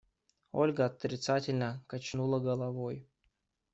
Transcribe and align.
Ольга 0.51 0.85
отрицательно 0.87 1.83
качнула 1.85 2.39
головой. 2.39 3.07